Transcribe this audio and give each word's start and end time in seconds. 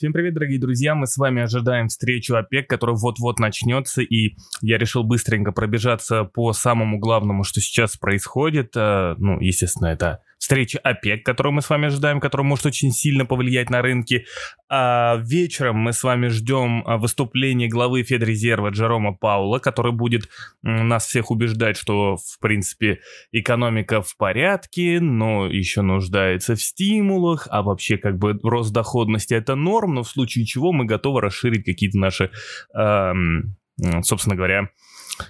Всем 0.00 0.14
привет, 0.14 0.32
дорогие 0.32 0.58
друзья! 0.58 0.94
Мы 0.94 1.06
с 1.06 1.18
вами 1.18 1.42
ожидаем 1.42 1.88
встречу 1.88 2.34
ОПЕК, 2.34 2.70
которая 2.70 2.96
вот-вот 2.96 3.38
начнется, 3.38 4.00
и 4.00 4.34
я 4.62 4.78
решил 4.78 5.04
быстренько 5.04 5.52
пробежаться 5.52 6.24
по 6.24 6.54
самому 6.54 6.98
главному, 6.98 7.44
что 7.44 7.60
сейчас 7.60 7.98
происходит. 7.98 8.72
Э, 8.76 9.14
ну, 9.18 9.38
естественно, 9.40 9.88
это 9.88 10.22
встреча 10.40 10.78
ОПЕК, 10.78 11.24
которую 11.24 11.52
мы 11.52 11.60
с 11.60 11.68
вами 11.68 11.88
ожидаем, 11.88 12.18
которая 12.18 12.48
может 12.48 12.64
очень 12.64 12.92
сильно 12.92 13.26
повлиять 13.26 13.68
на 13.68 13.82
рынки. 13.82 14.24
А 14.70 15.16
вечером 15.22 15.76
мы 15.76 15.92
с 15.92 16.02
вами 16.02 16.28
ждем 16.28 16.82
а, 16.86 16.96
выступление 16.96 17.68
главы 17.68 18.02
Федрезерва 18.02 18.70
Джерома 18.70 19.12
Паула, 19.12 19.58
который 19.58 19.92
будет 19.92 20.30
нас 20.62 21.06
всех 21.06 21.30
убеждать, 21.30 21.76
что, 21.76 22.16
в 22.16 22.38
принципе, 22.40 23.00
экономика 23.32 24.00
в 24.00 24.16
порядке, 24.16 24.98
но 24.98 25.46
еще 25.46 25.82
нуждается 25.82 26.56
в 26.56 26.62
стимулах, 26.62 27.46
а 27.50 27.62
вообще 27.62 27.98
как 27.98 28.16
бы 28.16 28.40
рост 28.42 28.72
доходности 28.72 29.34
это 29.34 29.56
норм, 29.56 29.94
но 29.94 30.02
в 30.02 30.08
случае 30.08 30.46
чего 30.46 30.72
мы 30.72 30.86
готовы 30.86 31.20
расширить 31.20 31.66
какие-то 31.66 31.98
наши, 31.98 32.30
эм, 32.74 33.56
собственно 34.02 34.36
говоря, 34.36 34.70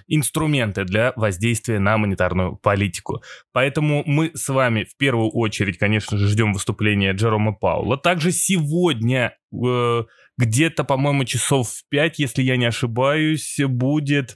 инструменты 0.07 0.83
для 0.83 1.13
воздействия 1.15 1.79
на 1.79 1.97
монетарную 1.97 2.55
политику. 2.55 3.21
Поэтому 3.51 4.03
мы 4.05 4.31
с 4.33 4.49
вами 4.49 4.83
в 4.83 4.97
первую 4.97 5.29
очередь, 5.29 5.77
конечно 5.77 6.17
же, 6.17 6.27
ждем 6.27 6.53
выступления 6.53 7.13
Джерома 7.13 7.53
Паула. 7.53 7.97
Также 7.97 8.31
сегодня 8.31 9.35
э, 9.53 10.03
где-то, 10.37 10.83
по-моему, 10.83 11.23
часов 11.25 11.69
в 11.69 11.89
5, 11.89 12.19
если 12.19 12.41
я 12.41 12.57
не 12.57 12.65
ошибаюсь, 12.65 13.57
будет... 13.59 14.35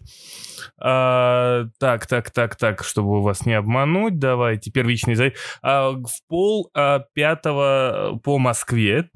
А, 0.79 1.65
так, 1.79 2.07
так, 2.07 2.31
так, 2.31 2.55
так, 2.55 2.83
чтобы 2.83 3.21
вас 3.21 3.45
не 3.45 3.53
обмануть, 3.53 4.19
давайте, 4.19 4.71
первичный. 4.71 5.33
А, 5.61 5.91
в 5.91 6.27
пол 6.27 6.69
а, 6.73 6.99
пятого 7.13 8.19
по 8.23 8.37
Москве, 8.37 9.09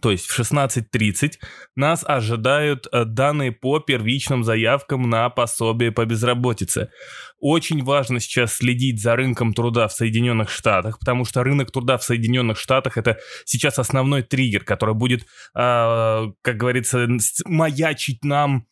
то 0.00 0.10
есть 0.10 0.26
в 0.26 0.38
16.30 0.38 1.34
нас 1.74 2.04
ожидают 2.06 2.86
э, 2.92 3.04
данные 3.04 3.52
по 3.52 3.78
первичным 3.78 4.44
заявкам 4.44 5.08
на 5.08 5.28
пособие 5.30 5.92
по 5.92 6.04
безработице. 6.04 6.90
Очень 7.38 7.82
важно 7.82 8.20
сейчас 8.20 8.54
следить 8.54 9.00
за 9.00 9.16
рынком 9.16 9.54
труда 9.54 9.88
в 9.88 9.92
Соединенных 9.92 10.50
Штатах, 10.50 10.98
потому 10.98 11.24
что 11.24 11.42
рынок 11.42 11.70
труда 11.70 11.96
в 11.98 12.04
Соединенных 12.04 12.58
Штатах 12.58 12.96
это 12.96 13.18
сейчас 13.44 13.78
основной 13.78 14.22
триггер, 14.22 14.64
который 14.64 14.94
будет, 14.94 15.22
э, 15.22 15.24
как 15.54 16.56
говорится, 16.56 17.08
маячить 17.46 18.24
нам 18.24 18.66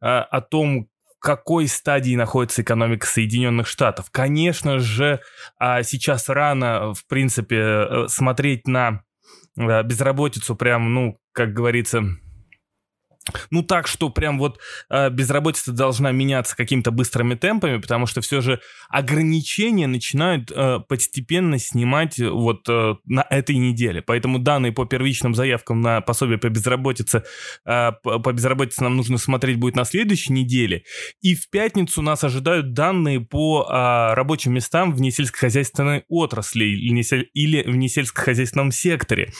э, 0.00 0.06
о 0.06 0.40
том, 0.40 0.88
какой 1.18 1.68
стадии 1.68 2.16
находится 2.16 2.62
экономика 2.62 3.06
Соединенных 3.06 3.66
Штатов. 3.66 4.06
Конечно 4.10 4.78
же, 4.78 5.20
а 5.58 5.82
сейчас 5.82 6.30
рано, 6.30 6.94
в 6.94 7.06
принципе, 7.06 8.08
смотреть 8.08 8.66
на 8.66 9.02
Э, 9.02 9.09
безработицу 9.82 10.56
прям, 10.56 10.92
ну, 10.94 11.18
как 11.32 11.52
говорится, 11.52 12.02
ну 13.50 13.62
так, 13.62 13.86
что 13.86 14.08
прям 14.10 14.38
вот 14.38 14.58
э, 14.88 15.10
безработица 15.10 15.72
должна 15.72 16.10
меняться 16.10 16.56
какими-то 16.56 16.90
быстрыми 16.90 17.34
темпами, 17.34 17.78
потому 17.78 18.06
что 18.06 18.20
все 18.20 18.40
же 18.40 18.60
ограничения 18.88 19.86
начинают 19.86 20.50
э, 20.50 20.80
постепенно 20.88 21.58
снимать 21.58 22.18
вот 22.18 22.68
э, 22.68 22.94
на 23.04 23.26
этой 23.28 23.56
неделе. 23.56 24.02
Поэтому 24.02 24.38
данные 24.38 24.72
по 24.72 24.86
первичным 24.86 25.34
заявкам 25.34 25.80
на 25.80 26.00
пособие 26.00 26.38
по 26.38 26.48
безработице, 26.48 27.24
э, 27.66 27.92
по 28.02 28.32
безработице 28.32 28.82
нам 28.84 28.96
нужно 28.96 29.18
смотреть 29.18 29.58
будет 29.58 29.76
на 29.76 29.84
следующей 29.84 30.32
неделе. 30.32 30.84
И 31.20 31.34
в 31.34 31.50
пятницу 31.50 32.02
нас 32.02 32.24
ожидают 32.24 32.72
данные 32.72 33.20
по 33.20 33.66
э, 33.68 34.14
рабочим 34.14 34.54
местам 34.54 34.94
в 34.94 35.00
несельскохозяйственной 35.00 36.04
отрасли 36.08 36.64
или 36.64 37.62
в 37.70 37.76
несельскохозяйственном 37.76 38.72
секторе. 38.72 39.32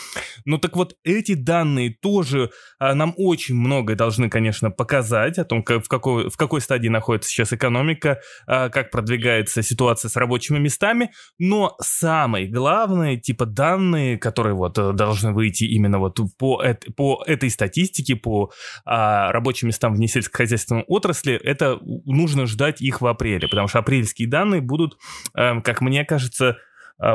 Ну 0.45 0.59
так 0.59 0.77
вот, 0.77 0.97
эти 1.03 1.35
данные 1.35 1.97
тоже 2.01 2.51
э, 2.79 2.93
нам 2.93 3.15
очень 3.17 3.55
много 3.55 3.70
многое 3.71 3.95
должны, 3.95 4.29
конечно, 4.29 4.73
показать 4.73 5.39
о 5.39 5.45
том, 5.45 5.63
как, 5.63 5.85
в, 5.85 5.89
какой, 5.89 6.29
в 6.29 6.37
какой 6.37 6.61
стадии 6.61 6.89
находится 6.89 7.31
сейчас 7.31 7.53
экономика, 7.53 8.21
а, 8.49 8.69
как 8.69 8.91
продвигается 8.91 9.63
ситуация 9.63 10.09
с 10.09 10.17
рабочими 10.17 10.59
местами, 10.59 11.13
но 11.39 11.77
самое 11.81 12.49
главное, 12.49 13.17
типа 13.17 13.47
данные, 13.47 14.19
которые 14.19 14.55
вот 14.55 14.77
э, 14.77 14.93
должны 14.93 15.33
выйти 15.33 15.65
именно 15.65 16.01
вот 16.01 16.19
по, 16.37 16.61
по 16.97 17.23
этой 17.25 17.49
статистике, 17.49 18.17
по 18.17 18.51
а, 18.85 19.31
рабочим 19.31 19.69
местам 19.69 19.95
в 19.95 20.01
несельскохозяйственной 20.01 20.83
отрасли, 20.89 21.35
это 21.35 21.79
нужно 22.05 22.47
ждать 22.47 22.81
их 22.81 23.01
в 23.01 23.07
апреле, 23.07 23.47
потому 23.47 23.69
что 23.69 23.79
апрельские 23.79 24.29
данные 24.29 24.61
будут, 24.61 24.99
эм, 25.37 25.63
как 25.63 25.81
мне 25.81 26.05
кажется, 26.05 26.57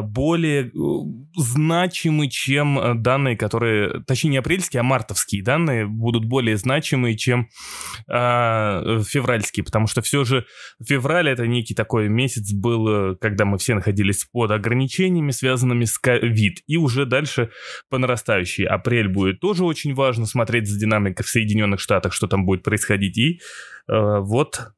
более 0.02 0.68
э, 0.68 0.72
значимы, 1.36 2.28
чем 2.28 2.80
э, 2.80 2.94
данные, 2.96 3.38
которые, 3.38 4.04
точнее 4.04 4.32
не 4.32 4.38
апрельские, 4.38 4.80
а 4.80 4.84
мартовские 4.84 5.44
данные 5.44 5.86
будут 5.86 6.26
более 6.26 6.58
значимы, 6.58 7.16
чем 7.16 7.50
э, 8.08 9.02
февральские, 9.04 9.64
потому 9.64 9.86
что 9.88 10.02
все 10.02 10.24
же 10.24 10.46
февраль 10.84 11.30
это 11.30 11.46
некий 11.46 11.76
такой 11.76 12.10
месяц 12.10 12.52
был, 12.52 12.88
э, 12.88 13.16
когда 13.22 13.46
мы 13.46 13.60
все 13.60 13.76
находились 13.76 14.26
под 14.26 14.52
ограничениями, 14.52 15.32
связанными 15.32 15.86
с 15.86 16.00
ковид, 16.00 16.62
и 16.66 16.78
уже 16.78 17.06
дальше 17.06 17.52
по 17.90 18.00
нарастающей. 18.00 18.66
Апрель 18.66 19.08
будет 19.08 19.40
тоже 19.40 19.66
очень 19.66 19.94
важно 19.94 20.26
смотреть 20.26 20.68
за 20.68 20.80
динамикой 20.80 21.24
в 21.24 21.30
Соединенных 21.30 21.80
Штатах, 21.80 22.14
что 22.14 22.28
там 22.28 22.46
будет 22.46 22.64
происходить, 22.64 23.18
и 23.18 23.40
э, 23.88 24.20
вот 24.20 24.72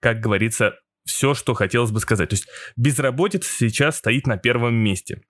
как 0.00 0.20
говорится, 0.20 0.74
все, 1.08 1.34
что 1.34 1.54
хотелось 1.54 1.90
бы 1.90 2.00
сказать. 2.00 2.30
То 2.30 2.34
есть 2.34 2.46
безработица 2.76 3.50
сейчас 3.50 3.98
стоит 3.98 4.26
на 4.26 4.36
первом 4.36 4.74
месте. 4.74 5.22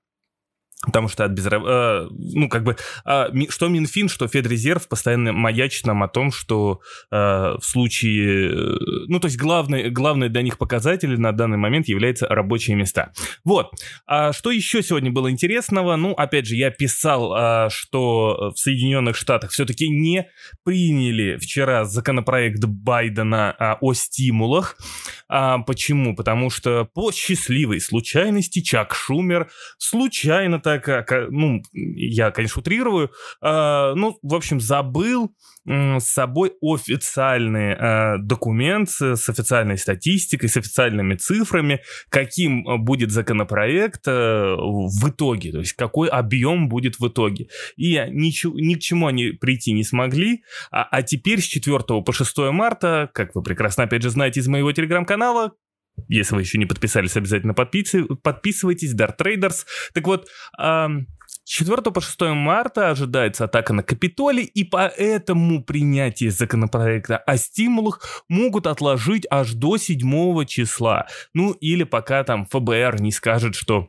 Потому 0.87 1.09
что 1.09 1.25
от 1.25 1.33
безраб... 1.33 1.65
э, 1.67 2.09
ну, 2.11 2.49
как 2.49 2.63
бы, 2.63 2.77
э, 3.05 3.27
что 3.49 3.67
Минфин, 3.67 4.09
что 4.09 4.29
Федрезерв 4.29 4.87
постоянно 4.87 5.33
маячит 5.33 5.87
нам 5.87 6.05
о 6.05 6.09
том, 6.09 6.31
что 6.31 6.81
э, 7.11 7.17
в 7.17 7.63
случае... 7.63 8.51
Э, 8.51 8.77
ну, 9.09 9.19
то 9.19 9.27
есть 9.27 9.37
главный, 9.37 9.91
главный 9.91 10.29
для 10.29 10.43
них 10.43 10.57
показатель 10.57 11.19
на 11.19 11.33
данный 11.33 11.57
момент 11.57 11.89
является 11.89 12.29
рабочие 12.29 12.77
места. 12.77 13.13
Вот. 13.45 13.73
А 14.07 14.33
что 14.33 14.53
еще 14.53 14.85
сегодня 14.85 15.11
было 15.11 15.33
интересного? 15.33 15.97
Ну, 15.97 16.13
опять 16.13 16.47
же, 16.47 16.55
я 16.55 16.71
писал, 16.71 17.35
э, 17.35 17.71
что 17.71 18.53
в 18.55 18.59
Соединенных 18.59 19.17
Штатах 19.17 19.51
все-таки 19.51 19.89
не 19.89 20.29
приняли 20.65 21.39
вчера 21.39 21.87
законопроект 21.87 22.65
Байдена 22.65 23.77
о 23.81 23.95
стимулах. 23.95 24.77
А, 25.29 25.59
почему? 25.59 26.15
Потому 26.15 26.51
что 26.51 26.85
по 26.85 27.11
счастливой 27.11 27.81
случайности 27.81 28.61
Чак 28.61 28.95
Шумер 28.95 29.51
случайно 29.79 30.61
так, 30.77 31.29
ну, 31.31 31.63
я, 31.73 32.31
конечно, 32.31 32.61
утрирую, 32.61 33.11
э, 33.43 33.93
ну, 33.95 34.19
в 34.23 34.35
общем, 34.35 34.61
забыл 34.61 35.33
с 35.65 36.05
собой 36.05 36.53
официальный 36.63 37.75
э, 37.75 38.19
документ 38.19 38.89
с 38.89 39.29
официальной 39.29 39.77
статистикой, 39.77 40.49
с 40.49 40.57
официальными 40.57 41.15
цифрами, 41.15 41.81
каким 42.09 42.65
будет 42.85 43.11
законопроект 43.11 44.09
э, 44.09 44.11
в 44.13 45.11
итоге, 45.11 45.53
то 45.53 45.59
есть 45.59 45.75
какой 45.75 46.09
объем 46.09 46.69
будет 46.69 46.99
в 46.99 47.09
итоге. 47.09 47.49
И 47.77 48.01
ничего, 48.11 48.55
ни 48.59 48.75
к 48.75 48.81
чему 48.81 49.09
они 49.09 49.33
прийти 49.33 49.73
не 49.73 49.85
смогли, 49.85 50.43
а, 50.71 50.85
а 50.85 51.03
теперь 51.03 51.41
с 51.41 51.45
4 51.45 52.03
по 52.03 52.13
6 52.13 52.39
марта, 52.51 53.11
как 53.13 53.35
вы 53.35 53.43
прекрасно, 53.43 53.85
опять 53.85 54.03
же, 54.03 54.11
знаете 54.11 54.41
из 54.41 54.49
моего 54.49 54.73
телеграм-канала, 54.73 55.53
если 56.09 56.35
вы 56.35 56.43
еще 56.43 56.59
не 56.59 56.67
подписались, 56.67 57.17
обязательно 57.17 57.55
подписывайтесь. 57.55 58.95
Dart 58.95 59.17
Traders. 59.19 59.65
Так 59.95 60.07
вот, 60.07 60.29
4 61.45 61.83
по 61.83 62.01
6 62.01 62.21
марта 62.21 62.91
ожидается 62.91 63.45
атака 63.45 63.73
на 63.73 63.83
Капитолий, 63.83 64.45
и 64.45 64.65
поэтому 64.65 65.65
принятие 65.65 66.31
законопроекта 66.31 67.17
о 67.17 67.39
стимулах 67.39 68.25
могут 68.29 68.67
отложить 68.67 69.27
аж 69.31 69.55
до 69.55 69.79
7 69.79 70.45
числа. 70.45 71.07
Ну 71.33 71.53
или 71.53 71.85
пока 71.85 72.23
там 72.25 72.45
ФБР 72.45 73.01
не 73.01 73.13
скажет, 73.13 73.55
что 73.55 73.89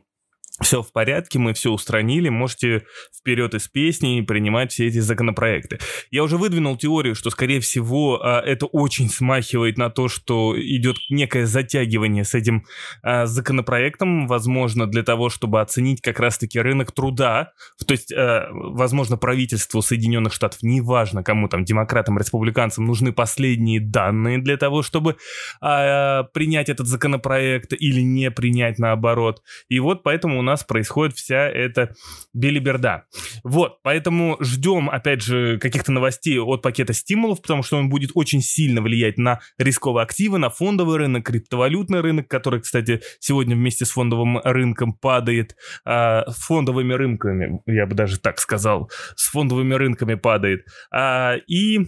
все 0.60 0.82
в 0.82 0.92
порядке, 0.92 1.38
мы 1.38 1.54
все 1.54 1.70
устранили, 1.70 2.28
можете 2.28 2.82
вперед 3.16 3.54
из 3.54 3.68
песни 3.68 4.20
принимать 4.20 4.72
все 4.72 4.88
эти 4.88 4.98
законопроекты. 4.98 5.78
Я 6.10 6.22
уже 6.22 6.36
выдвинул 6.36 6.76
теорию, 6.76 7.14
что, 7.14 7.30
скорее 7.30 7.60
всего, 7.60 8.20
а, 8.22 8.40
это 8.40 8.66
очень 8.66 9.08
смахивает 9.08 9.78
на 9.78 9.90
то, 9.90 10.08
что 10.08 10.54
идет 10.56 10.96
некое 11.08 11.46
затягивание 11.46 12.24
с 12.24 12.34
этим 12.34 12.66
а, 13.02 13.26
законопроектом, 13.26 14.26
возможно, 14.26 14.86
для 14.86 15.02
того, 15.02 15.30
чтобы 15.30 15.60
оценить 15.60 16.02
как 16.02 16.20
раз-таки 16.20 16.60
рынок 16.60 16.92
труда, 16.92 17.52
то 17.86 17.92
есть, 17.92 18.12
а, 18.12 18.48
возможно, 18.52 19.16
правительству 19.16 19.80
Соединенных 19.80 20.32
Штатов, 20.32 20.62
неважно 20.62 21.22
кому 21.22 21.48
там, 21.48 21.64
демократам, 21.64 22.18
республиканцам, 22.18 22.84
нужны 22.84 23.12
последние 23.12 23.80
данные 23.80 24.38
для 24.38 24.56
того, 24.56 24.82
чтобы 24.82 25.16
принять 25.60 26.68
этот 26.68 26.86
законопроект 26.86 27.72
или 27.72 28.00
не 28.00 28.30
принять 28.30 28.78
наоборот. 28.78 29.42
И 29.68 29.78
вот 29.78 30.02
поэтому 30.02 30.38
у 30.38 30.42
нас 30.42 30.49
нас 30.50 30.64
происходит 30.64 31.16
вся 31.16 31.48
эта 31.48 31.94
белиберда. 32.34 33.04
Вот, 33.44 33.82
поэтому 33.82 34.36
ждем, 34.40 34.90
опять 34.90 35.22
же, 35.22 35.58
каких-то 35.58 35.92
новостей 35.92 36.38
от 36.38 36.62
пакета 36.62 36.92
стимулов, 36.92 37.40
потому 37.40 37.62
что 37.62 37.76
он 37.76 37.88
будет 37.88 38.10
очень 38.14 38.42
сильно 38.42 38.82
влиять 38.82 39.18
на 39.18 39.40
рисковые 39.58 40.04
активы, 40.04 40.38
на 40.38 40.50
фондовый 40.50 40.98
рынок, 40.98 41.26
криптовалютный 41.26 42.00
рынок, 42.00 42.28
который, 42.28 42.60
кстати, 42.60 43.00
сегодня 43.18 43.56
вместе 43.56 43.84
с 43.84 43.90
фондовым 43.90 44.38
рынком 44.38 44.92
падает, 44.92 45.56
а, 45.84 46.24
фондовыми 46.30 46.92
рынками, 46.92 47.60
я 47.66 47.86
бы 47.86 47.94
даже 47.94 48.18
так 48.18 48.38
сказал, 48.38 48.90
с 49.16 49.30
фондовыми 49.30 49.74
рынками 49.74 50.14
падает. 50.14 50.66
А, 50.92 51.36
и 51.46 51.86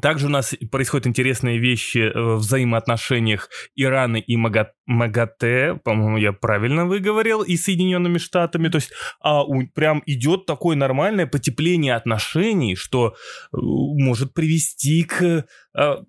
также 0.00 0.26
у 0.26 0.30
нас 0.30 0.54
происходят 0.70 1.06
интересные 1.06 1.58
вещи 1.58 2.10
в 2.14 2.36
взаимоотношениях 2.36 3.48
Ирана 3.76 4.16
и 4.16 4.36
МАГАТЭ, 4.36 5.80
по-моему, 5.84 6.16
я 6.16 6.32
правильно 6.32 6.86
выговорил, 6.86 7.42
и 7.42 7.56
Соединенными 7.56 8.18
Штатами. 8.18 8.68
То 8.68 8.76
есть 8.76 8.92
а, 9.20 9.44
у, 9.44 9.66
прям 9.68 10.02
идет 10.06 10.46
такое 10.46 10.76
нормальное 10.76 11.26
потепление 11.26 11.94
отношений, 11.94 12.76
что 12.76 13.08
э, 13.08 13.12
может 13.52 14.34
привести 14.34 15.04
к 15.04 15.46
а, 15.74 16.02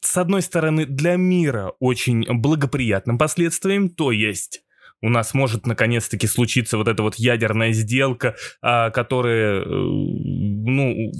с 0.00 0.16
одной 0.16 0.42
стороны, 0.42 0.86
для 0.86 1.16
мира 1.16 1.72
очень 1.80 2.24
благоприятным 2.28 3.18
последствиям, 3.18 3.90
то 3.90 4.12
есть 4.12 4.62
у 5.00 5.08
нас 5.08 5.34
может 5.34 5.66
наконец-таки 5.66 6.26
случиться 6.26 6.76
вот 6.76 6.88
эта 6.88 7.02
вот 7.02 7.16
ядерная 7.16 7.72
сделка, 7.72 8.34
а, 8.60 8.90
которая, 8.90 9.62
э, 9.62 9.64
ну, 9.64 11.12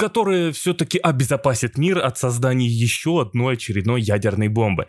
которые 0.00 0.50
все-таки 0.52 0.96
обезопасят 0.96 1.76
мир 1.76 1.98
от 1.98 2.16
создания 2.16 2.66
еще 2.66 3.20
одной 3.20 3.54
очередной 3.54 4.00
ядерной 4.00 4.48
бомбы. 4.48 4.86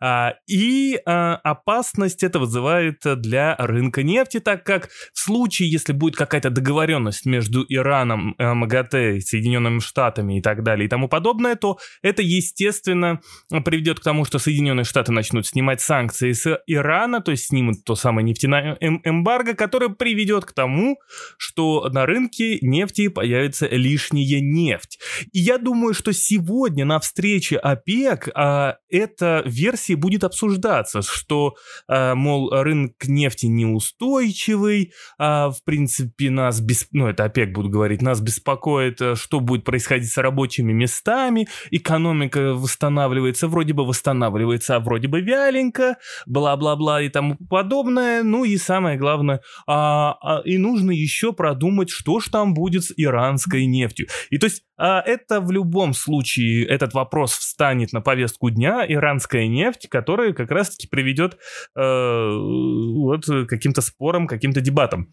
А, 0.00 0.36
и 0.46 0.98
а, 1.04 1.34
опасность 1.44 2.22
это 2.22 2.38
вызывает 2.38 3.00
для 3.04 3.56
рынка 3.56 4.02
нефти, 4.02 4.40
так 4.40 4.64
как 4.64 4.88
в 5.12 5.18
случае, 5.20 5.70
если 5.70 5.92
будет 5.92 6.16
какая-то 6.16 6.48
договоренность 6.48 7.26
между 7.26 7.62
Ираном, 7.68 8.34
э, 8.38 8.54
МАГАТЭ, 8.54 9.20
Соединенными 9.20 9.80
Штатами 9.80 10.38
и 10.38 10.40
так 10.40 10.62
далее 10.62 10.86
и 10.86 10.88
тому 10.88 11.08
подобное, 11.08 11.56
то 11.56 11.76
это, 12.00 12.22
естественно, 12.22 13.20
приведет 13.66 14.00
к 14.00 14.02
тому, 14.02 14.24
что 14.24 14.38
Соединенные 14.38 14.84
Штаты 14.84 15.12
начнут 15.12 15.46
снимать 15.46 15.82
санкции 15.82 16.32
с 16.32 16.58
Ирана, 16.66 17.20
то 17.20 17.32
есть 17.32 17.48
снимут 17.48 17.84
то 17.84 17.96
самое 17.96 18.24
нефтяное 18.24 18.78
эм, 18.80 19.02
эмбарго, 19.04 19.52
которое 19.52 19.90
приведет 19.90 20.46
к 20.46 20.54
тому, 20.54 20.96
что 21.36 21.86
на 21.90 22.06
рынке 22.06 22.58
нефти 22.62 23.08
появится 23.08 23.66
лишнее 23.66 24.40
нефть. 24.54 24.98
И 25.32 25.40
я 25.40 25.58
думаю, 25.58 25.94
что 25.94 26.12
сегодня 26.12 26.84
на 26.84 26.98
встрече 27.00 27.56
ОПЕК 27.56 28.28
а, 28.34 28.76
эта 28.88 29.42
версия 29.44 29.96
будет 29.96 30.24
обсуждаться, 30.24 31.02
что, 31.02 31.54
а, 31.88 32.14
мол, 32.14 32.50
рынок 32.50 32.92
нефти 33.06 33.46
неустойчивый, 33.46 34.92
а, 35.18 35.50
в 35.50 35.62
принципе, 35.64 36.30
нас, 36.30 36.60
бес... 36.60 36.88
ну, 36.92 37.08
это 37.08 37.24
ОПЕК 37.24 37.52
буду 37.52 37.68
говорить, 37.68 38.02
нас 38.02 38.20
беспокоит, 38.20 39.00
э, 39.00 39.14
что 39.16 39.40
будет 39.40 39.64
происходить 39.64 40.10
с 40.10 40.18
рабочими 40.18 40.72
местами, 40.72 41.48
экономика 41.70 42.54
восстанавливается, 42.54 43.48
вроде 43.48 43.72
бы 43.72 43.84
восстанавливается, 43.84 44.76
а 44.76 44.80
вроде 44.80 45.08
бы 45.08 45.20
вяленько, 45.20 45.96
бла-бла-бла 46.26 47.02
и 47.02 47.08
тому 47.08 47.36
подобное. 47.48 48.22
Ну 48.22 48.44
и 48.44 48.56
самое 48.56 48.98
главное, 48.98 49.40
а, 49.66 50.16
а, 50.20 50.42
и 50.44 50.58
нужно 50.58 50.90
еще 50.90 51.32
продумать, 51.32 51.90
что 51.90 52.20
ж 52.20 52.28
там 52.28 52.54
будет 52.54 52.84
с 52.84 52.92
иранской 52.96 53.66
нефтью. 53.66 54.06
И 54.34 54.38
то 54.38 54.46
есть 54.46 54.64
а 54.76 55.00
это 55.00 55.40
в 55.40 55.52
любом 55.52 55.94
случае, 55.94 56.66
этот 56.66 56.92
вопрос 56.92 57.30
встанет 57.38 57.92
на 57.92 58.00
повестку 58.00 58.50
дня, 58.50 58.84
иранская 58.84 59.46
нефть, 59.46 59.88
которая 59.88 60.32
как 60.32 60.50
раз-таки 60.50 60.88
приведет 60.88 61.38
э, 61.76 61.80
вот 61.80 63.24
каким-то 63.46 63.80
спорам, 63.80 64.26
каким-то 64.26 64.60
дебатам. 64.60 65.12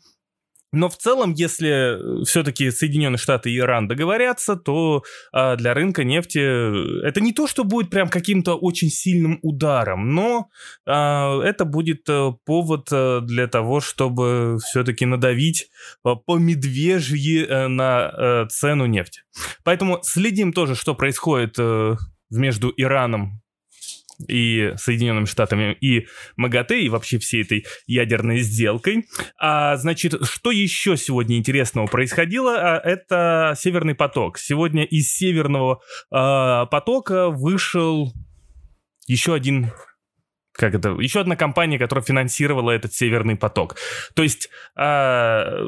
Но 0.72 0.90
в 0.90 0.98
целом, 0.98 1.34
если 1.34 2.22
э, 2.22 2.24
все-таки 2.26 2.72
Соединенные 2.72 3.18
Штаты 3.18 3.52
и 3.52 3.58
Иран 3.58 3.88
договорятся, 3.88 4.56
то 4.56 5.04
а, 5.34 5.56
для 5.56 5.74
рынка 5.74 6.04
нефти 6.04 6.40
э, 6.40 7.08
это 7.08 7.20
не 7.20 7.34
то, 7.34 7.48
что 7.48 7.64
будет 7.64 7.90
прям 7.90 8.08
каким-то 8.08 8.56
очень 8.56 8.90
сильным 8.90 9.40
ударом, 9.42 10.14
но 10.16 10.50
а, 10.86 11.42
это 11.42 11.66
будет 11.66 12.10
а, 12.10 12.32
повод 12.46 12.88
для 12.90 13.48
того, 13.48 13.82
чтобы 13.82 14.58
все-таки 14.66 15.06
надавить 15.06 15.70
по 16.04 16.38
медвежьи 16.38 17.46
на 17.68 18.08
а, 18.08 18.48
цену 18.48 18.86
нефти. 18.86 19.22
Поэтому 19.64 20.00
следим 20.04 20.54
тоже, 20.54 20.76
что 20.76 20.96
происходит 20.96 21.56
а, 21.60 21.98
между 22.30 22.74
Ираном 22.78 23.41
и 24.28 24.74
Соединенными 24.78 25.26
Штатами, 25.26 25.78
и 25.82 26.08
МАГАТЭ, 26.38 26.82
и 26.82 26.90
вообще 26.90 27.20
всей 27.20 27.44
этой 27.44 27.66
ядерной 27.88 28.40
сделкой. 28.40 29.06
А, 29.38 29.78
значит, 29.78 30.16
что 30.24 30.52
еще 30.52 30.98
сегодня 30.98 31.38
интересного 31.38 31.88
происходило? 31.88 32.56
А, 32.58 32.78
это 32.80 33.56
Северный 33.58 33.96
поток. 33.96 34.38
Сегодня 34.38 34.84
из 34.84 35.14
Северного 35.14 35.82
а, 36.12 36.66
потока 36.68 37.30
вышел 37.30 38.14
еще 39.08 39.34
один 39.34 39.72
как 40.54 40.76
это, 40.76 40.90
еще 41.00 41.22
одна 41.22 41.36
компания, 41.36 41.80
которая 41.80 42.04
финансировала 42.04 42.72
этот 42.72 42.94
Северный 42.94 43.36
поток. 43.36 43.78
То 44.16 44.24
есть 44.24 44.50
а, 44.76 45.66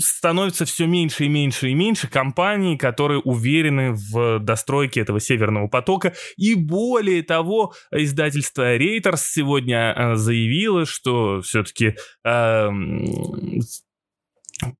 становится 0.00 0.64
все 0.64 0.86
меньше 0.86 1.26
и 1.26 1.28
меньше 1.28 1.70
и 1.70 1.74
меньше 1.74 2.08
компаний, 2.08 2.76
которые 2.76 3.20
уверены 3.20 3.92
в 3.92 4.38
достройке 4.38 5.00
этого 5.00 5.20
Северного 5.20 5.68
потока. 5.68 6.14
И 6.36 6.54
более 6.54 7.22
того, 7.22 7.74
издательство 7.92 8.76
Reuters 8.76 9.20
сегодня 9.22 9.94
э, 9.96 10.14
заявило, 10.16 10.86
что 10.86 11.40
все-таки 11.42 11.96
э, 12.24 12.68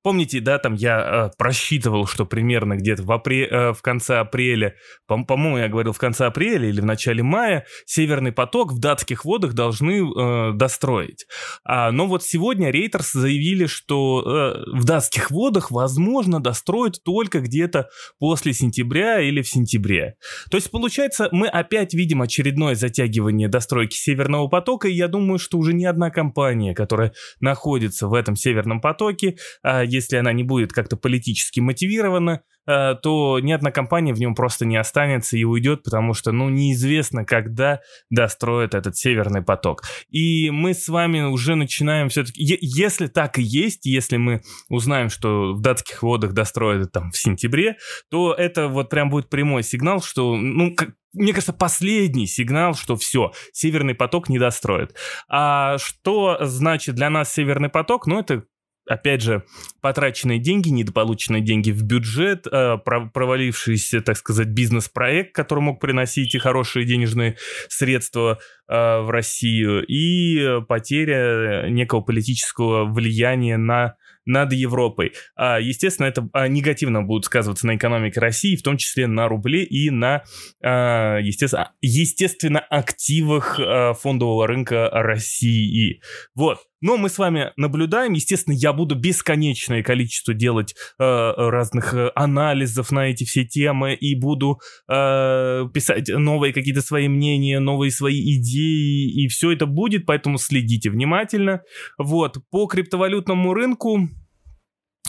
Помните, 0.03 0.39
да, 0.39 0.57
там 0.57 0.73
я 0.73 0.99
э, 0.99 1.37
просчитывал, 1.37 2.07
что 2.07 2.25
примерно 2.25 2.75
где-то 2.75 3.03
в, 3.03 3.11
апре- 3.11 3.47
э, 3.47 3.73
в 3.73 3.81
конце 3.81 4.17
апреля, 4.17 4.75
по- 5.07 5.23
по-моему, 5.23 5.57
я 5.57 5.67
говорил 5.67 5.93
в 5.93 5.97
конце 5.97 6.25
апреля 6.25 6.67
или 6.69 6.81
в 6.81 6.85
начале 6.85 7.23
мая, 7.23 7.65
Северный 7.85 8.31
поток 8.31 8.71
в 8.71 8.79
датских 8.79 9.25
водах 9.25 9.53
должны 9.53 10.01
э, 10.01 10.53
достроить. 10.53 11.25
А, 11.63 11.91
но 11.91 12.07
вот 12.07 12.23
сегодня 12.23 12.69
Рейтерс 12.71 13.11
заявили, 13.11 13.65
что 13.65 14.23
э, 14.25 14.77
в 14.77 14.85
датских 14.85 15.31
водах 15.31 15.71
возможно 15.71 16.39
достроить 16.39 17.01
только 17.03 17.39
где-то 17.39 17.89
после 18.19 18.53
сентября 18.53 19.21
или 19.21 19.41
в 19.41 19.47
сентябре. 19.47 20.15
То 20.49 20.57
есть, 20.57 20.71
получается, 20.71 21.29
мы 21.31 21.47
опять 21.47 21.93
видим 21.93 22.21
очередное 22.21 22.75
затягивание 22.75 23.47
достройки 23.47 23.95
Северного 23.95 24.47
потока, 24.47 24.87
и 24.87 24.93
я 24.93 25.07
думаю, 25.07 25.39
что 25.39 25.57
уже 25.57 25.73
ни 25.73 25.85
одна 25.85 26.09
компания, 26.09 26.73
которая 26.73 27.13
находится 27.39 28.07
в 28.07 28.13
этом 28.13 28.35
Северном 28.35 28.81
потоке, 28.81 29.35
а 29.71 29.83
если 29.83 30.17
она 30.17 30.33
не 30.33 30.43
будет 30.43 30.73
как-то 30.73 30.97
политически 30.97 31.61
мотивирована, 31.61 32.41
а, 32.67 32.95
то 32.95 33.39
ни 33.39 33.53
одна 33.53 33.71
компания 33.71 34.13
в 34.13 34.19
нем 34.19 34.35
просто 34.35 34.65
не 34.65 34.75
останется 34.75 35.37
и 35.37 35.45
уйдет, 35.45 35.83
потому 35.83 36.13
что, 36.13 36.33
ну, 36.33 36.49
неизвестно, 36.49 37.23
когда 37.23 37.79
достроят 38.09 38.75
этот 38.75 38.97
северный 38.97 39.41
поток. 39.41 39.83
И 40.09 40.49
мы 40.49 40.73
с 40.73 40.89
вами 40.89 41.21
уже 41.21 41.55
начинаем 41.55 42.09
все-таки, 42.09 42.57
если 42.59 43.07
так 43.07 43.39
и 43.39 43.43
есть, 43.43 43.85
если 43.85 44.17
мы 44.17 44.41
узнаем, 44.67 45.09
что 45.09 45.53
в 45.53 45.61
датских 45.61 46.03
водах 46.03 46.33
достроят 46.33 46.91
там 46.91 47.11
в 47.11 47.17
сентябре, 47.17 47.77
то 48.09 48.33
это 48.33 48.67
вот 48.67 48.89
прям 48.89 49.09
будет 49.09 49.29
прямой 49.29 49.63
сигнал, 49.63 50.01
что, 50.01 50.35
ну, 50.35 50.75
как, 50.75 50.89
мне 51.13 51.31
кажется, 51.31 51.53
последний 51.53 52.27
сигнал, 52.27 52.75
что 52.75 52.95
все, 52.95 53.31
Северный 53.53 53.95
поток 53.95 54.27
не 54.27 54.37
достроит. 54.37 54.95
А 55.29 55.77
что 55.77 56.37
значит 56.41 56.95
для 56.95 57.09
нас 57.09 57.33
Северный 57.33 57.69
поток? 57.69 58.07
Ну, 58.07 58.19
это 58.19 58.43
опять 58.87 59.21
же, 59.21 59.43
потраченные 59.81 60.39
деньги, 60.39 60.69
недополученные 60.69 61.41
деньги 61.41 61.71
в 61.71 61.83
бюджет, 61.83 62.47
э, 62.47 62.77
провалившийся, 62.77 64.01
так 64.01 64.17
сказать, 64.17 64.47
бизнес-проект, 64.49 65.33
который 65.33 65.61
мог 65.61 65.79
приносить 65.79 66.35
и 66.35 66.39
хорошие 66.39 66.85
денежные 66.85 67.37
средства 67.69 68.39
э, 68.67 68.73
в 68.73 69.09
Россию, 69.09 69.85
и 69.85 70.61
потеря 70.67 71.67
некого 71.69 72.01
политического 72.01 72.85
влияния 72.85 73.57
на 73.57 73.95
над 74.25 74.53
Европой. 74.53 75.13
А, 75.35 75.59
естественно, 75.59 76.05
это 76.05 76.29
а, 76.33 76.47
негативно 76.47 77.01
будет 77.01 77.25
сказываться 77.25 77.65
на 77.65 77.75
экономике 77.75 78.19
России, 78.19 78.55
в 78.55 78.63
том 78.63 78.77
числе 78.77 79.07
на 79.07 79.27
рубле 79.27 79.63
и 79.63 79.89
на, 79.89 80.23
а, 80.63 81.17
естественно, 81.17 81.71
естественно 81.81 82.59
активах 82.59 83.59
фондового 83.99 84.47
рынка 84.47 84.89
России. 84.91 86.01
Вот. 86.35 86.59
Но 86.81 86.97
мы 86.97 87.09
с 87.09 87.17
вами 87.17 87.51
наблюдаем, 87.57 88.13
естественно, 88.13 88.55
я 88.55 88.73
буду 88.73 88.95
бесконечное 88.95 89.83
количество 89.83 90.33
делать 90.33 90.75
э, 90.99 91.03
разных 91.37 91.93
э, 91.93 92.11
анализов 92.15 92.91
на 92.91 93.09
эти 93.09 93.23
все 93.23 93.45
темы 93.45 93.93
и 93.93 94.15
буду 94.15 94.59
э, 94.89 95.67
писать 95.73 96.09
новые 96.09 96.53
какие-то 96.53 96.81
свои 96.81 97.07
мнения, 97.07 97.59
новые 97.59 97.91
свои 97.91 98.37
идеи, 98.37 99.23
и 99.23 99.27
все 99.27 99.51
это 99.51 99.67
будет, 99.67 100.05
поэтому 100.05 100.37
следите 100.37 100.89
внимательно. 100.89 101.61
Вот, 101.97 102.37
по 102.49 102.65
криптовалютному 102.65 103.53
рынку... 103.53 104.09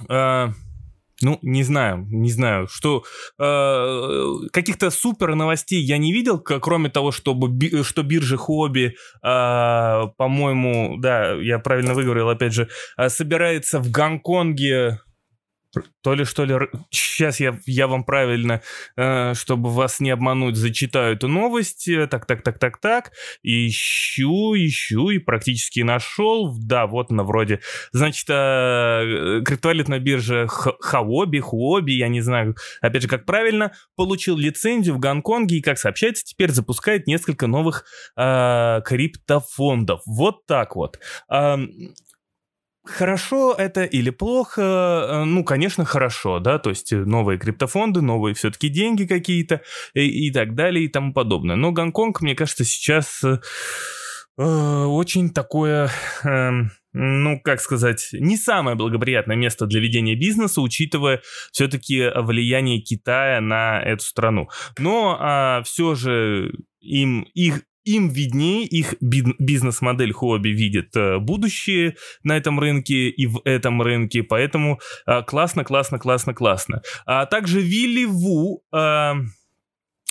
Э, 0.09 0.49
ну, 1.23 1.39
не 1.43 1.63
знаю, 1.63 2.07
не 2.11 2.31
знаю, 2.31 2.69
что 2.69 3.05
э, 3.39 4.49
каких-то 4.53 4.91
супер 4.91 5.35
новостей 5.35 5.83
я 5.83 5.99
не 5.99 6.13
видел, 6.13 6.39
кроме 6.39 6.89
того, 6.89 7.13
чтобы 7.13 7.49
би, 7.49 7.83
что 7.83 8.03
биржа 8.03 8.37
Хобби, 8.37 8.95
э, 9.23 10.03
по-моему, 10.17 10.97
да, 10.99 11.35
я 11.35 11.59
правильно 11.59 11.95
выговорил, 11.95 12.29
опять 12.29 12.53
же, 12.53 12.69
э, 12.97 13.09
собирается 13.09 13.79
в 13.79 13.91
Гонконге 13.91 15.01
то 16.03 16.15
ли, 16.15 16.25
что 16.25 16.45
ли, 16.45 16.57
сейчас 16.91 17.41
я, 17.41 17.59
я 17.67 17.87
вам 17.87 18.05
правильно, 18.05 18.63
э, 18.97 19.35
чтобы 19.35 19.71
вас 19.71 20.01
не 20.01 20.11
обмануть, 20.11 20.57
зачитаю 20.57 21.15
эту 21.15 21.29
новость. 21.29 21.89
Так, 22.11 22.27
так, 22.27 22.43
так, 22.43 22.59
так, 22.59 22.79
так. 22.79 23.13
Ищу, 23.43 24.55
ищу 24.55 25.11
и 25.11 25.19
практически 25.19 25.81
нашел. 25.81 26.55
Да, 26.59 26.87
вот 26.87 27.11
она 27.11 27.23
вроде. 27.25 27.61
Значит, 27.93 28.27
э, 28.29 29.41
криптовалютная 29.45 29.99
биржа 29.99 30.47
Хаоби, 30.49 31.39
Хуоби, 31.39 31.93
я 31.93 32.09
не 32.09 32.21
знаю, 32.21 32.57
опять 32.81 33.03
же, 33.03 33.09
как 33.09 33.25
правильно, 33.25 33.73
получил 33.97 34.37
лицензию 34.37 34.97
в 34.97 34.99
Гонконге 34.99 35.57
и, 35.57 35.63
как 35.63 35.79
сообщается, 35.79 36.25
теперь 36.25 36.51
запускает 36.51 37.07
несколько 37.07 37.47
новых 37.47 37.85
э, 38.17 38.81
криптофондов. 38.85 40.03
Вот 40.07 40.47
так 40.47 40.77
вот. 40.77 40.99
Э, 41.31 41.57
Хорошо 42.85 43.55
это 43.57 43.85
или 43.85 44.11
плохо? 44.11 44.61
Э, 44.61 45.25
ну, 45.25 45.45
конечно, 45.45 45.85
хорошо, 45.85 46.41
да, 46.41 46.59
то 46.59 46.71
есть 46.71 46.93
э, 46.93 46.97
новые 46.97 47.39
криптофонды, 47.39 48.01
новые 48.01 48.35
все-таки 48.35 48.69
деньги 48.69 49.05
какие-то 49.05 49.63
и, 49.95 50.27
и 50.29 50.33
так 50.33 50.57
далее 50.57 50.85
и 50.85 50.89
тому 50.89 51.13
подобное. 51.13 51.55
Но 51.55 51.71
Гонконг, 51.71 52.21
мне 52.23 52.35
кажется, 52.35 52.65
сейчас 52.65 53.23
э, 53.23 53.39
э 54.37 54.43
очень 54.43 55.31
такое... 55.31 55.91
Э, 56.25 56.51
ну, 56.95 57.41
как 57.41 57.61
сказать, 57.61 58.09
не 58.13 58.37
самое 58.37 58.77
благоприятное 58.77 59.37
место 59.37 59.67
для 59.67 59.81
ведения 59.81 60.15
бизнеса, 60.15 60.61
учитывая 60.61 61.23
все-таки 61.51 62.11
влияние 62.15 62.81
Китая 62.81 63.41
на 63.41 63.81
эту 63.81 64.05
страну. 64.05 64.49
Но 64.79 65.17
а, 65.19 65.63
все 65.63 65.95
же 65.95 66.53
им 66.81 67.23
их 67.33 67.63
им 67.85 68.09
виднее, 68.09 68.65
их 68.65 68.95
бизнес-модель 69.01 70.13
хобби 70.13 70.49
видит 70.49 70.97
э, 70.97 71.19
будущее 71.19 71.97
на 72.23 72.37
этом 72.37 72.61
рынке 72.61 73.09
и 73.09 73.27
в 73.27 73.41
этом 73.45 73.83
рынке, 73.83 74.23
поэтому 74.23 74.81
э, 75.07 75.23
классно, 75.23 75.65
классно, 75.65 75.99
классно, 75.99 76.35
классно. 76.35 76.83
А 77.07 77.27
также 77.27 77.61
Вилли 77.61 78.05
Ву... 78.05 78.63
Э, 78.75 79.15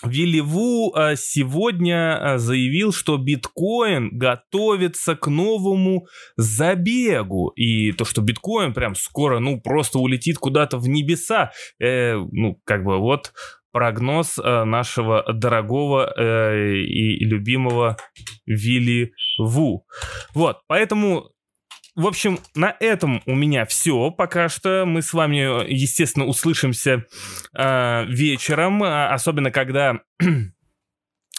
Вилли 0.04 0.40
Ву 0.40 0.96
сегодня 1.16 2.34
заявил, 2.38 2.92
что 2.92 3.18
биткоин 3.18 4.18
готовится 4.18 5.16
к 5.16 5.28
новому 5.28 6.08
забегу. 6.38 7.50
И 7.50 7.92
то, 7.92 8.04
что 8.04 8.22
биткоин 8.22 8.74
прям 8.74 8.96
скоро, 8.96 9.38
ну, 9.38 9.62
просто 9.62 10.00
улетит 10.00 10.40
куда-то 10.40 10.80
в 10.80 10.88
небеса. 10.90 11.52
Э, 11.80 12.16
ну, 12.16 12.60
как 12.66 12.84
бы 12.84 12.98
вот 12.98 13.32
прогноз 13.72 14.38
э, 14.38 14.64
нашего 14.64 15.24
дорогого 15.34 16.14
э, 16.16 16.78
и 16.78 17.26
любимого 17.26 17.98
Вилли 18.46 19.14
Ву. 19.38 19.86
Вот, 20.34 20.60
поэтому 20.68 21.32
в 21.96 22.08
общем, 22.08 22.40
на 22.56 22.76
этом 22.80 23.22
у 23.26 23.36
меня 23.36 23.66
все 23.66 24.12
пока 24.12 24.48
что. 24.48 24.86
Мы 24.86 25.02
с 25.02 25.12
вами, 25.14 25.70
естественно, 25.70 26.26
услышимся 26.26 27.06
э, 27.54 28.06
вечером, 28.06 28.82
а, 28.82 29.14
особенно 29.14 29.52
когда 29.52 30.00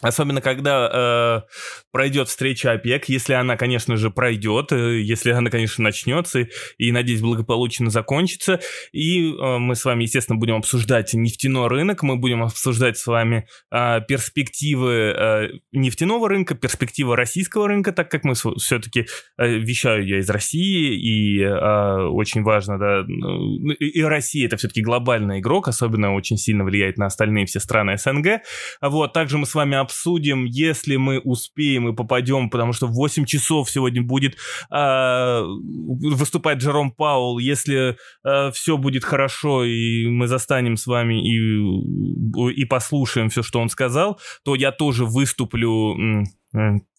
Особенно, 0.03 0.41
когда 0.41 1.45
э, 1.47 1.53
пройдет 1.93 2.29
встреча 2.29 2.73
ОПЕК, 2.73 3.09
если 3.09 3.35
она, 3.35 3.57
конечно 3.57 3.97
же, 3.97 4.11
пройдет, 4.11 4.73
э, 4.73 5.01
если 5.01 5.31
она, 5.31 5.49
конечно, 5.49 5.85
начнется 5.85 6.41
и, 6.41 6.49
и 6.79 6.93
надеюсь, 6.93 7.21
благополучно 7.21 7.89
закончится. 7.89 8.61
И 8.93 9.31
э, 9.31 9.59
мы 9.59 9.77
с 9.77 9.85
вами, 9.85 10.03
естественно, 10.03 10.39
будем 10.39 10.57
обсуждать 10.57 11.15
нефтяной 11.15 11.69
рынок, 11.69 12.03
мы 12.03 12.17
будем 12.17 12.43
обсуждать 12.43 12.99
с 12.99 13.07
вами 13.07 13.47
э, 13.71 14.01
перспективы 14.09 14.93
э, 14.93 15.49
нефтяного 15.71 16.29
рынка, 16.29 16.57
перспективы 16.57 17.15
российского 17.15 17.69
рынка, 17.69 17.93
так 17.93 18.11
как 18.11 18.25
мы 18.25 18.35
все-таки 18.35 19.07
э, 19.39 19.59
вещаю 19.59 20.05
я 20.07 20.19
из 20.19 20.29
России, 20.29 20.97
и 20.97 21.41
э, 21.43 22.07
очень 22.09 22.43
важно, 22.43 22.79
да, 22.79 23.05
ну, 23.07 23.71
и, 23.71 23.87
и 23.87 24.03
Россия 24.03 24.47
это 24.47 24.57
все-таки 24.57 24.83
глобальный 24.83 25.39
игрок, 25.39 25.69
особенно 25.69 26.15
очень 26.15 26.39
сильно 26.39 26.65
влияет 26.65 26.99
на 26.99 27.07
остальные 27.07 27.47
все 27.47 27.61
страны 27.61 27.97
СНГ. 27.97 28.43
Вот, 28.81 29.13
также 29.13 29.39
мы 29.39 29.47
с 29.47 29.55
вами 29.55 29.77
обсудим, 29.93 30.47
если 30.47 30.97
мы 30.97 31.19
успеем 31.19 31.89
и 31.89 31.95
попадем, 31.95 32.49
потому 32.51 32.73
что 32.73 32.87
в 32.87 32.95
8 32.95 33.27
часов 33.27 33.71
сегодня 33.71 34.03
будет 34.03 34.37
э, 34.71 35.43
выступать 35.43 36.59
Джером 36.59 36.91
Паул. 36.91 37.39
Если 37.39 37.91
э, 37.91 37.97
а, 38.25 38.51
все 38.51 38.79
будет 38.79 39.05
хорошо, 39.05 39.65
и 39.65 40.07
мы 40.07 40.27
застанем 40.27 40.77
с 40.77 40.87
вами 40.87 41.21
и, 41.23 42.53
и 42.55 42.65
послушаем 42.65 43.29
все, 43.29 43.43
что 43.43 43.61
он 43.61 43.69
сказал, 43.69 44.19
то 44.45 44.55
я 44.55 44.73
тоже 44.73 45.05
выступлю 45.05 45.97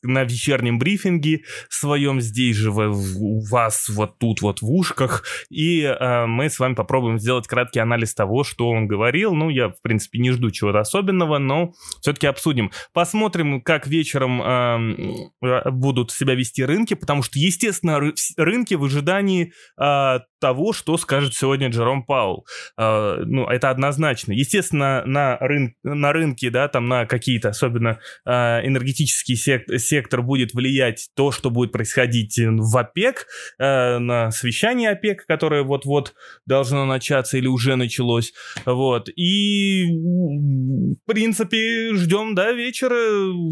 на 0.04 0.24
вечернем 0.24 0.80
брифинге 0.80 1.44
своем 1.70 2.22
здесь 2.22 2.56
же 2.56 2.72
у 2.72 3.46
вас 3.50 3.90
вот 3.90 4.20
тут 4.20 4.42
вот 4.42 4.62
в 4.62 4.70
ушках, 4.70 5.24
и 5.50 5.82
э, 5.82 6.26
мы 6.26 6.50
с 6.50 6.60
вами 6.60 6.76
попробуем 6.76 7.20
сделать 7.20 7.48
краткий 7.48 7.80
анализ 7.80 8.14
того, 8.14 8.44
что 8.44 8.70
он 8.70 8.88
говорил. 8.88 9.34
Ну, 9.34 9.50
я, 9.50 9.70
в 9.70 9.82
принципе, 9.82 10.20
не 10.20 10.32
жду 10.32 10.52
чего-то 10.52 10.80
особенного, 10.80 11.38
но 11.38 11.74
все-таки 12.02 12.28
обсудим. 12.28 12.72
Посмотрим, 12.94 13.62
как 13.62 13.88
вечером 13.88 14.42
э, 14.42 15.72
будут 15.72 16.12
себя 16.12 16.36
вести 16.36 16.64
рынки, 16.64 16.94
потому 16.94 17.24
что, 17.24 17.40
естественно, 17.40 18.00
ры 18.00 18.14
рынки 18.38 18.74
в 18.76 18.84
ожидании 18.84 19.54
э, 19.80 20.20
того, 20.40 20.74
что 20.74 20.98
скажет 20.98 21.34
сегодня 21.34 21.70
Джером 21.70 22.04
Паул. 22.04 22.46
Э, 22.78 23.18
ну, 23.26 23.48
это 23.48 23.70
однозначно. 23.70 24.34
Естественно, 24.34 25.04
на, 25.06 25.38
рын 25.40 25.76
на 25.84 26.12
рынке, 26.12 26.50
да, 26.50 26.68
там 26.68 26.88
на 26.88 27.06
какие-то, 27.06 27.50
особенно 27.50 28.00
э, 28.26 28.32
энергетические 28.68 29.38
сек 29.38 29.64
сектор 29.94 30.24
будет 30.24 30.56
влиять 30.56 31.10
то, 31.16 31.32
что 31.32 31.52
будет 31.52 31.72
происходить 31.72 32.40
в 32.40 32.76
ОПЕК, 32.76 33.28
э, 33.60 34.00
на 34.00 34.32
совещании 34.32 34.88
ОПЕК, 34.88 35.28
которое 35.28 35.62
вот-вот 35.62 36.16
должно 36.48 36.86
начаться 36.86 37.38
или 37.38 37.46
уже 37.46 37.76
началось. 37.76 38.34
Вот. 38.66 39.08
И, 39.16 39.86
в 39.86 41.06
принципе, 41.06 41.94
ждем, 41.94 42.34
да, 42.34 42.52
вечера. 42.54 42.96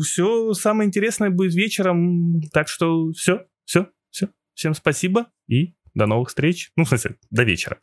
Все 0.04 0.54
самое 0.54 0.88
интересное 0.88 1.30
будет 1.30 1.54
вечером. 1.54 2.42
Так 2.52 2.68
что 2.68 3.12
все, 3.12 3.46
все, 3.66 3.88
все. 4.10 4.30
Всем 4.56 4.74
спасибо 4.74 5.28
и 5.48 5.76
до 5.94 6.08
новых 6.08 6.30
встреч. 6.30 6.72
Ну, 6.76 6.86
в 6.86 6.88
смысле, 6.88 7.18
до 7.30 7.44
вечера. 7.44 7.78